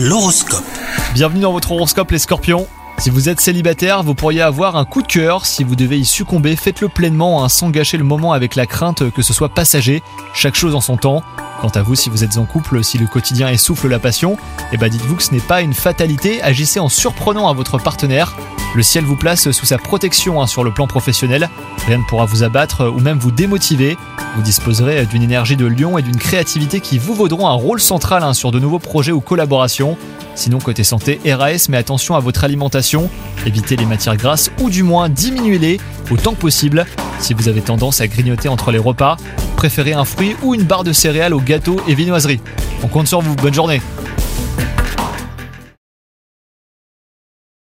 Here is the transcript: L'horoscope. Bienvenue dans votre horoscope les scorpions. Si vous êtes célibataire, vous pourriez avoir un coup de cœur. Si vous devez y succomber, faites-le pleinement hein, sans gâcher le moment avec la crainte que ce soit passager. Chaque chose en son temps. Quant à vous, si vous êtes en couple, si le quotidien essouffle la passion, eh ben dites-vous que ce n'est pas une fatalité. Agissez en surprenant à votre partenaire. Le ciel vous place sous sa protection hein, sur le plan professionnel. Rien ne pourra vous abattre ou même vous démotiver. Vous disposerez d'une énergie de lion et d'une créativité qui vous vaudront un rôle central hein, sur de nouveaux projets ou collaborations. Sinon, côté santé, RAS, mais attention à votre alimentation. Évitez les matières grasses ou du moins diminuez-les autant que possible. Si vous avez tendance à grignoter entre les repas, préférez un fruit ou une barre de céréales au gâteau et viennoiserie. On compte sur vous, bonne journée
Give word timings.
L'horoscope. 0.00 0.62
Bienvenue 1.12 1.40
dans 1.40 1.50
votre 1.50 1.72
horoscope 1.72 2.12
les 2.12 2.20
scorpions. 2.20 2.68
Si 2.98 3.10
vous 3.10 3.28
êtes 3.28 3.40
célibataire, 3.40 4.02
vous 4.02 4.14
pourriez 4.14 4.42
avoir 4.42 4.74
un 4.74 4.84
coup 4.84 5.02
de 5.02 5.06
cœur. 5.06 5.46
Si 5.46 5.62
vous 5.62 5.76
devez 5.76 5.98
y 6.00 6.04
succomber, 6.04 6.56
faites-le 6.56 6.88
pleinement 6.88 7.44
hein, 7.44 7.48
sans 7.48 7.70
gâcher 7.70 7.96
le 7.96 8.02
moment 8.02 8.32
avec 8.32 8.56
la 8.56 8.66
crainte 8.66 9.10
que 9.12 9.22
ce 9.22 9.32
soit 9.32 9.50
passager. 9.50 10.02
Chaque 10.34 10.56
chose 10.56 10.74
en 10.74 10.80
son 10.80 10.96
temps. 10.96 11.22
Quant 11.60 11.68
à 11.68 11.82
vous, 11.82 11.94
si 11.94 12.10
vous 12.10 12.24
êtes 12.24 12.38
en 12.38 12.44
couple, 12.44 12.82
si 12.82 12.98
le 12.98 13.06
quotidien 13.06 13.48
essouffle 13.50 13.86
la 13.86 14.00
passion, 14.00 14.36
eh 14.72 14.76
ben 14.76 14.88
dites-vous 14.88 15.14
que 15.14 15.22
ce 15.22 15.32
n'est 15.32 15.38
pas 15.38 15.60
une 15.60 15.74
fatalité. 15.74 16.42
Agissez 16.42 16.80
en 16.80 16.88
surprenant 16.88 17.48
à 17.48 17.52
votre 17.52 17.78
partenaire. 17.78 18.36
Le 18.74 18.82
ciel 18.82 19.04
vous 19.04 19.16
place 19.16 19.50
sous 19.52 19.66
sa 19.66 19.78
protection 19.78 20.42
hein, 20.42 20.48
sur 20.48 20.64
le 20.64 20.72
plan 20.72 20.88
professionnel. 20.88 21.48
Rien 21.86 21.98
ne 21.98 22.04
pourra 22.04 22.24
vous 22.24 22.42
abattre 22.42 22.92
ou 22.92 22.98
même 22.98 23.18
vous 23.18 23.30
démotiver. 23.30 23.96
Vous 24.34 24.42
disposerez 24.42 25.06
d'une 25.06 25.22
énergie 25.22 25.56
de 25.56 25.66
lion 25.66 25.98
et 25.98 26.02
d'une 26.02 26.18
créativité 26.18 26.80
qui 26.80 26.98
vous 26.98 27.14
vaudront 27.14 27.48
un 27.48 27.54
rôle 27.54 27.80
central 27.80 28.24
hein, 28.24 28.34
sur 28.34 28.50
de 28.50 28.58
nouveaux 28.58 28.80
projets 28.80 29.12
ou 29.12 29.20
collaborations. 29.20 29.96
Sinon, 30.38 30.58
côté 30.60 30.84
santé, 30.84 31.18
RAS, 31.26 31.66
mais 31.68 31.78
attention 31.78 32.14
à 32.14 32.20
votre 32.20 32.44
alimentation. 32.44 33.10
Évitez 33.44 33.74
les 33.74 33.86
matières 33.86 34.16
grasses 34.16 34.52
ou 34.60 34.70
du 34.70 34.84
moins 34.84 35.08
diminuez-les 35.08 35.80
autant 36.12 36.32
que 36.32 36.38
possible. 36.38 36.86
Si 37.18 37.34
vous 37.34 37.48
avez 37.48 37.60
tendance 37.60 38.00
à 38.00 38.06
grignoter 38.06 38.48
entre 38.48 38.70
les 38.70 38.78
repas, 38.78 39.16
préférez 39.56 39.94
un 39.94 40.04
fruit 40.04 40.36
ou 40.44 40.54
une 40.54 40.62
barre 40.62 40.84
de 40.84 40.92
céréales 40.92 41.34
au 41.34 41.40
gâteau 41.40 41.80
et 41.88 41.94
viennoiserie. 41.96 42.40
On 42.84 42.86
compte 42.86 43.08
sur 43.08 43.20
vous, 43.20 43.34
bonne 43.34 43.52
journée 43.52 43.82